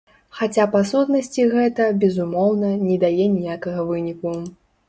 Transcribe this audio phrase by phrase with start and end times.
[0.37, 4.37] Хаця па сутнасці гэта, безумоўна, не дае ніякага выніку.